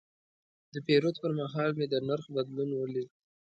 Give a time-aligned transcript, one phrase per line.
[0.73, 3.09] د پیرود پر مهال مې د نرخ بدلون ولید.